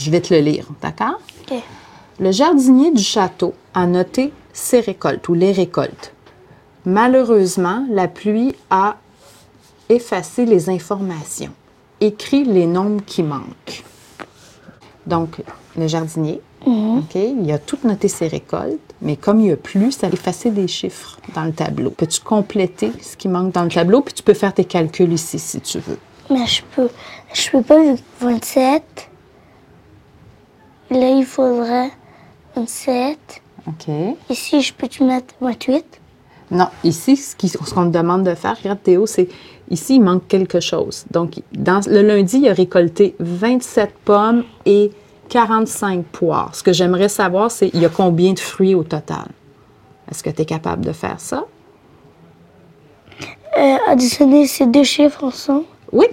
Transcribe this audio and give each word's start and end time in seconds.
Je 0.00 0.10
vais 0.10 0.22
te 0.22 0.32
le 0.32 0.40
lire, 0.40 0.66
d'accord? 0.80 1.20
OK. 1.42 1.58
Le 2.18 2.32
jardinier 2.32 2.90
du 2.90 3.02
château 3.02 3.52
a 3.74 3.86
noté 3.86 4.32
ses 4.54 4.80
récoltes 4.80 5.28
ou 5.28 5.34
les 5.34 5.52
récoltes. 5.52 6.14
Malheureusement, 6.86 7.84
la 7.90 8.08
pluie 8.08 8.54
a 8.70 8.96
effacé 9.90 10.46
les 10.46 10.70
informations. 10.70 11.52
Écrit 12.00 12.44
les 12.44 12.66
nombres 12.66 13.02
qui 13.04 13.22
manquent. 13.22 13.84
Donc, 15.06 15.42
le 15.76 15.86
jardinier, 15.86 16.40
OK, 16.66 17.14
il 17.14 17.52
a 17.52 17.58
tout 17.58 17.78
noté 17.84 18.08
ses 18.08 18.28
récoltes, 18.28 18.94
mais 19.02 19.16
comme 19.16 19.40
il 19.40 19.48
y 19.48 19.52
a 19.52 19.56
plus, 19.56 19.92
ça 19.92 20.06
a 20.06 20.10
effacé 20.10 20.50
des 20.50 20.68
chiffres 20.68 21.18
dans 21.34 21.44
le 21.44 21.52
tableau. 21.52 21.90
Peux-tu 21.90 22.20
compléter 22.20 22.90
ce 23.02 23.18
qui 23.18 23.28
manque 23.28 23.52
dans 23.52 23.64
le 23.64 23.70
tableau, 23.70 24.00
puis 24.00 24.14
tu 24.14 24.22
peux 24.22 24.34
faire 24.34 24.54
tes 24.54 24.64
calculs 24.64 25.12
ici 25.12 25.38
si 25.38 25.60
tu 25.60 25.78
veux. 25.78 25.98
Mais 26.30 26.46
je 26.46 26.62
peux, 26.74 26.88
je 27.34 27.50
peux 27.50 27.62
pas 27.62 27.82
vu 27.82 27.96
que 27.96 28.24
27. 28.24 29.09
Là, 30.90 31.08
il 31.10 31.24
faudrait 31.24 31.90
27. 32.56 33.42
OK. 33.66 33.94
Ici, 34.28 34.60
je 34.60 34.74
peux-tu 34.74 35.04
mettre 35.04 35.34
28? 35.40 36.00
Non, 36.50 36.68
ici, 36.82 37.16
ce 37.16 37.36
qu'on 37.74 37.90
te 37.90 37.96
demande 37.96 38.24
de 38.24 38.34
faire, 38.34 38.56
regarde 38.58 38.82
Théo, 38.82 39.06
c'est 39.06 39.28
ici, 39.70 39.96
il 39.96 40.02
manque 40.02 40.26
quelque 40.26 40.58
chose. 40.58 41.04
Donc, 41.10 41.40
dans, 41.52 41.80
le 41.86 42.02
lundi, 42.02 42.38
il 42.38 42.48
a 42.48 42.52
récolté 42.52 43.14
27 43.20 43.94
pommes 44.04 44.44
et 44.66 44.90
45 45.28 46.04
poires. 46.06 46.54
Ce 46.56 46.62
que 46.64 46.72
j'aimerais 46.72 47.08
savoir, 47.08 47.52
c'est 47.52 47.70
il 47.72 47.80
y 47.80 47.86
a 47.86 47.88
combien 47.88 48.32
de 48.32 48.40
fruits 48.40 48.74
au 48.74 48.82
total? 48.82 49.28
Est-ce 50.10 50.24
que 50.24 50.30
tu 50.30 50.42
es 50.42 50.44
capable 50.44 50.84
de 50.84 50.92
faire 50.92 51.20
ça? 51.20 51.44
Euh, 53.56 53.76
additionner 53.86 54.46
ces 54.48 54.66
deux 54.66 54.82
chiffres 54.82 55.22
ensemble. 55.22 55.66
Oui. 55.92 56.06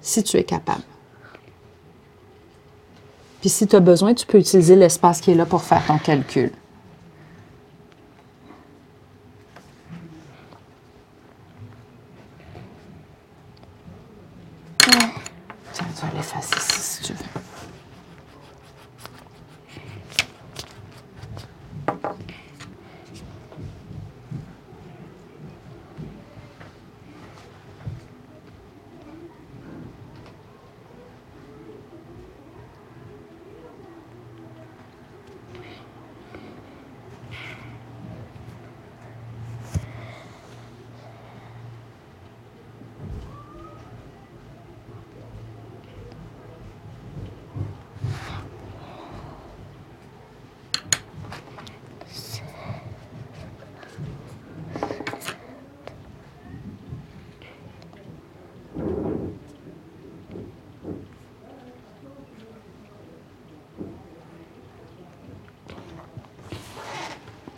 Si 0.00 0.22
tu 0.22 0.36
es 0.36 0.44
capable. 0.44 0.82
Puis 3.46 3.52
si 3.52 3.68
tu 3.68 3.76
as 3.76 3.80
besoin, 3.80 4.12
tu 4.12 4.26
peux 4.26 4.40
utiliser 4.40 4.74
l'espace 4.74 5.20
qui 5.20 5.30
est 5.30 5.36
là 5.36 5.46
pour 5.46 5.62
faire 5.62 5.80
ton 5.86 5.98
calcul. 5.98 6.50
Tiens, 14.80 14.90
tu 15.94 16.06
vas 16.06 16.12
l'effacer 16.16 16.56
ici 16.56 16.80
si 16.80 17.02
tu 17.04 17.12
veux. 17.12 17.55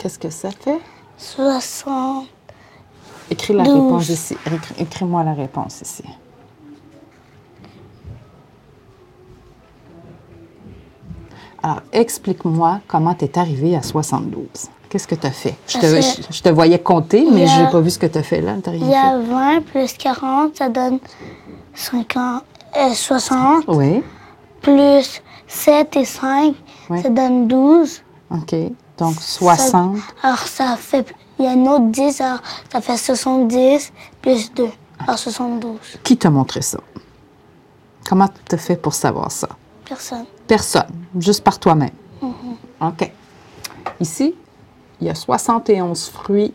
Qu'est-ce 0.09 0.17
que 0.17 0.29
ça 0.31 0.49
fait? 0.49 0.79
60. 1.19 2.25
Écris 3.29 3.53
la 3.53 3.61
réponse 3.61 4.09
ici. 4.09 4.35
Écris- 4.47 4.73
Écris-moi 4.81 5.23
la 5.23 5.35
réponse 5.35 5.81
ici. 5.81 6.03
Alors, 11.61 11.81
explique-moi 11.91 12.79
comment 12.87 13.13
tu 13.13 13.25
es 13.25 13.37
arrivé 13.37 13.75
à 13.75 13.81
72. 13.81 14.47
Qu'est-ce 14.89 15.07
que 15.07 15.15
tu 15.15 15.27
as 15.27 15.31
fait? 15.31 15.55
Je 15.67 15.77
te, 15.77 15.81
Parce 15.81 15.93
que- 16.17 16.23
je- 16.31 16.37
je 16.37 16.41
te 16.41 16.49
voyais 16.49 16.79
compter, 16.79 17.27
mais 17.31 17.45
je 17.45 17.61
n'ai 17.61 17.69
pas 17.69 17.79
vu 17.81 17.89
ce 17.89 17.99
que 17.99 18.07
tu 18.07 18.17
as 18.17 18.23
fait 18.23 18.41
là. 18.41 18.55
T'as 18.63 18.71
rien 18.71 18.85
Il 18.85 18.89
y 18.89 18.95
a 18.95 19.19
20 19.19 19.61
plus 19.65 19.93
40, 19.93 20.55
ça 20.55 20.69
donne 20.69 20.99
50, 21.75 22.43
euh, 22.77 22.93
60. 22.93 23.65
fait. 23.65 23.71
Oui. 23.71 24.03
Plus 24.61 25.21
7 25.47 25.95
et 25.97 26.05
5, 26.05 26.55
Ouais. 26.89 27.01
ça 27.03 27.09
donne 27.09 27.47
12. 27.47 28.01
OK. 28.31 28.55
Donc, 28.99 29.15
60. 29.19 29.97
Ça- 29.97 30.03
alors, 30.23 30.39
ça 30.39 30.75
fait. 30.77 31.15
Il 31.39 31.45
y 31.45 31.47
a 31.47 31.51
un 31.51 31.65
autre 31.67 31.85
10, 31.87 32.19
alors 32.21 32.39
ça 32.71 32.81
fait 32.81 32.97
70 32.97 33.91
plus 34.21 34.53
2. 34.53 34.69
Alors, 34.99 35.17
72. 35.17 35.79
Qui 36.03 36.17
t'a 36.17 36.29
montré 36.29 36.61
ça? 36.61 36.79
Comment 38.07 38.27
tu 38.27 38.55
as 38.55 38.57
fait 38.57 38.75
pour 38.75 38.93
savoir 38.93 39.31
ça? 39.31 39.47
Personne. 39.85 40.25
Personne, 40.47 40.89
juste 41.17 41.43
par 41.43 41.57
toi-même. 41.59 41.91
OK. 42.81 43.11
Ici, 43.99 44.35
il 44.99 45.07
y 45.07 45.09
a 45.09 45.15
71 45.15 46.09
fruits 46.09 46.53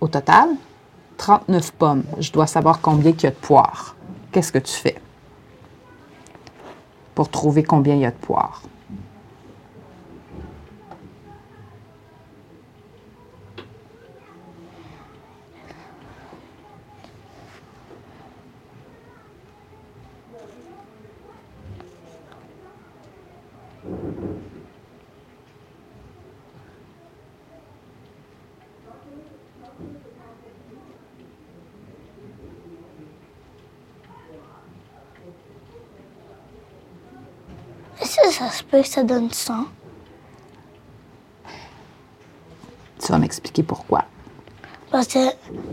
au 0.00 0.08
total, 0.08 0.48
39 1.18 1.72
pommes. 1.72 2.04
Je 2.18 2.32
dois 2.32 2.46
savoir 2.46 2.80
combien 2.80 3.10
il 3.10 3.22
y 3.22 3.26
a 3.26 3.30
de 3.30 3.34
poires. 3.36 3.96
Qu'est-ce 4.32 4.52
que 4.52 4.58
tu 4.58 4.72
fais 4.72 4.96
pour 7.14 7.28
trouver 7.28 7.62
combien 7.64 7.94
il 7.94 8.00
y 8.00 8.06
a 8.06 8.10
de 8.10 8.16
poires? 8.16 8.62
Est-ce 38.00 38.16
que 38.16 38.32
ça 38.32 38.50
se 38.50 38.62
peut 38.62 38.80
que 38.82 38.88
ça 38.88 39.02
donne 39.02 39.30
100? 39.30 39.64
Tu 43.00 43.12
vas 43.12 43.18
m'expliquer 43.18 43.62
pourquoi. 43.62 44.04
Parce 44.90 45.06
que 45.08 45.18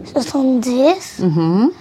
70 0.05 1.19
Mhm. 1.19 1.71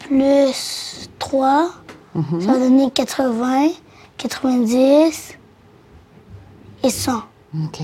plus 0.00 1.08
3, 1.18 1.70
Mhm. 2.14 2.40
ça 2.40 2.52
va 2.52 2.58
donner 2.58 2.90
80, 2.90 3.68
90 4.16 5.36
et 6.82 6.90
100. 6.90 7.22
OK. 7.64 7.80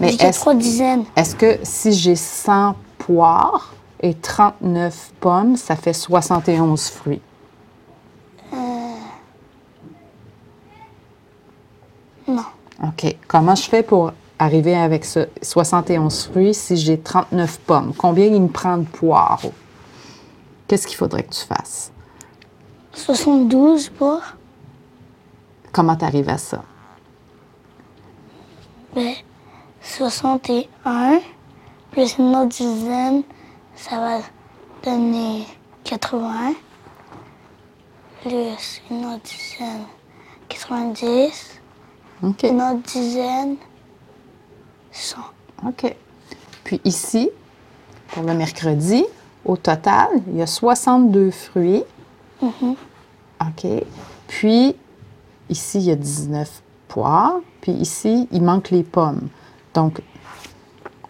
Mais 0.00 0.12
J'ai 0.12 0.22
est-ce 0.26 0.40
trois 0.40 0.54
dizaines. 0.54 1.04
est-ce 1.16 1.36
que 1.36 1.58
si 1.62 1.92
j'ai 1.92 2.16
100 2.16 2.74
poires 2.98 3.72
et 4.00 4.14
39 4.14 5.12
pommes, 5.20 5.56
ça 5.56 5.76
fait 5.76 5.92
71 5.92 6.88
fruits? 6.90 7.20
Non. 12.28 12.44
OK. 12.82 13.16
Comment 13.28 13.54
je 13.54 13.62
fais 13.68 13.82
pour 13.82 14.12
arriver 14.38 14.74
avec 14.74 15.04
ce 15.04 15.28
71 15.42 16.24
fruits 16.28 16.54
si 16.54 16.76
j'ai 16.76 16.98
39 16.98 17.60
pommes? 17.60 17.92
Combien 17.96 18.26
il 18.26 18.42
me 18.42 18.48
prend 18.48 18.78
de 18.78 18.84
poires? 18.86 19.40
Qu'est-ce 20.68 20.86
qu'il 20.86 20.96
faudrait 20.96 21.22
que 21.24 21.32
tu 21.34 21.44
fasses? 21.44 21.92
72 22.94 23.88
pour 23.90 24.20
Comment 25.72 25.96
tu 25.96 26.04
arrives 26.04 26.28
à 26.28 26.38
ça? 26.38 26.62
ben, 28.94 29.14
61 29.92 31.20
plus 31.90 32.16
une 32.18 32.34
autre 32.34 32.48
dizaine, 32.48 33.22
ça 33.76 33.96
va 33.98 34.18
donner 34.82 35.46
80 35.84 36.54
plus 38.22 38.80
une 38.90 39.04
autre 39.04 39.22
dizaine, 39.24 39.84
90, 40.48 41.60
OK. 42.22 42.42
une 42.44 42.62
autre 42.62 42.82
dizaine, 42.84 43.56
100. 44.92 45.18
OK. 45.68 45.94
Puis 46.64 46.80
ici, 46.84 47.28
pour 48.08 48.22
le 48.22 48.32
mercredi, 48.32 49.04
au 49.44 49.56
total, 49.56 50.08
il 50.28 50.36
y 50.36 50.42
a 50.42 50.46
62 50.46 51.30
fruits. 51.30 51.84
OK. 52.40 53.66
Puis 54.28 54.74
ici, 55.50 55.78
il 55.78 55.84
y 55.84 55.90
a 55.90 55.96
19 55.96 56.62
poires. 56.88 57.40
Puis 57.60 57.72
ici, 57.72 58.28
il 58.32 58.42
manque 58.42 58.70
les 58.70 58.84
pommes. 58.84 59.28
Donc, 59.74 60.00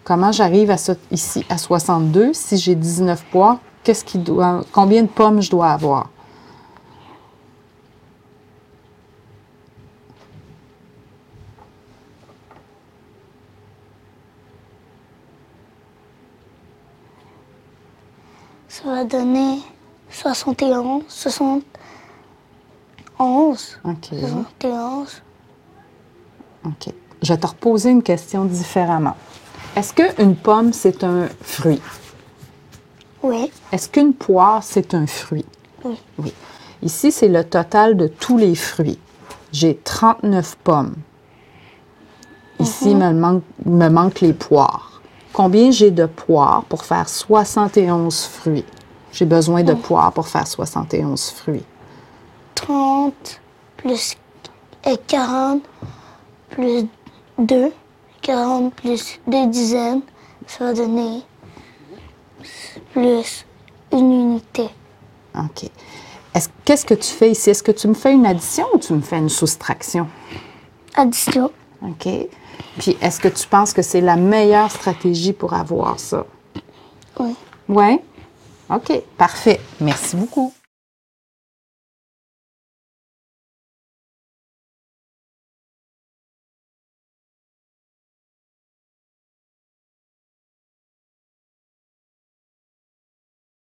comment 0.05 0.33
j'arrive 0.33 0.71
à 0.71 0.77
ça 0.77 0.95
ici 1.11 1.45
à 1.49 1.59
62 1.59 2.33
si 2.33 2.57
j'ai 2.57 2.75
19 2.75 3.25
pois? 3.31 3.61
Qu'est-ce 3.83 4.05
qui 4.05 4.19
doit, 4.19 4.65
combien 4.73 5.03
de 5.03 5.09
pommes 5.09 5.43
je 5.43 5.51
dois 5.51 5.71
avoir? 5.71 6.09
Ça 18.69 18.85
va 18.85 19.05
donner 19.05 19.59
71, 20.11 21.05
71. 21.09 23.79
OK. 23.85 24.09
71. 24.09 25.23
OK. 26.65 26.95
Je 27.23 27.33
vais 27.33 27.39
te 27.39 27.47
reposer 27.47 27.91
une 27.91 28.03
question 28.03 28.45
différemment. 28.45 29.17
Est-ce 29.77 29.93
qu'une 29.95 30.37
pomme, 30.37 30.73
c'est 30.73 31.05
un 31.05 31.29
fruit? 31.41 31.81
Oui, 33.23 33.51
Est-ce 33.71 33.89
qu'une 33.89 34.15
poire, 34.15 34.63
c'est 34.63 34.95
un 34.95 35.07
fruit? 35.07 35.47
oui. 35.85 35.97
Oui. 36.19 36.33
Ici, 36.83 37.13
c'est 37.13 37.29
le 37.29 37.45
total 37.45 37.97
de 37.97 38.09
tous 38.09 38.37
les 38.37 38.57
fruits. 38.57 38.99
J'ai 39.53 39.77
39 39.77 40.57
pommes. 40.65 40.95
Ici, 42.59 42.91
il 42.91 42.97
me, 42.97 43.13
manque, 43.13 43.45
il 43.65 43.71
me 43.73 43.89
manque 43.89 44.21
les 44.21 44.33
poires. 44.33 45.01
Combien 45.33 45.71
j'ai 45.71 45.93
de 45.93 46.07
poires 46.07 46.65
pour 46.65 46.85
faire 46.85 47.09
71 47.09 48.25
fruits? 48.25 48.65
J'ai 49.13 49.27
besoin 49.27 49.63
de 49.63 49.75
poires 49.75 50.11
pour 50.13 50.27
faire 50.27 50.47
71 50.47 51.31
fruits. 51.31 51.65
30 52.57 53.41
plus 53.77 54.17
et 54.85 54.97
40 55.07 55.63
plus 56.51 56.87
2, 57.39 57.73
40 58.23 58.75
plus 58.75 59.21
2 59.27 59.47
dizaines, 59.49 60.03
ça 60.47 60.65
va 60.67 60.73
donner 60.75 61.23
plus 62.93 63.45
une 63.93 64.13
unité. 64.13 64.69
OK. 65.39 65.71
Est-ce- 66.35 66.49
Qu'est-ce 66.65 66.85
que 66.87 66.95
tu 66.95 67.09
fais 67.11 67.31
ici? 67.31 67.51
Est-ce 67.51 67.63
que 67.63 67.73
tu 67.73 67.89
me 67.89 67.95
fais 67.95 68.13
une 68.13 68.27
addition 68.27 68.67
ou 68.75 68.79
tu 68.79 68.93
me 68.93 69.01
fais 69.01 69.19
une 69.19 69.29
soustraction? 69.29 70.09
Addition, 70.95 71.51
OK. 71.83 72.09
Puis, 72.79 72.97
est-ce 73.01 73.21
que 73.21 73.29
tu 73.29 73.47
penses 73.47 73.73
que 73.73 73.83
c'est 73.83 74.01
la 74.01 74.17
meilleure 74.17 74.71
stratégie 74.71 75.33
pour 75.33 75.53
avoir 75.55 75.99
ça? 76.01 76.25
oui. 77.21 77.35
Oui? 77.69 77.99
OK. 78.71 79.03
Parfait. 79.19 79.61
Merci 79.81 80.17
beaucoup. 80.17 80.53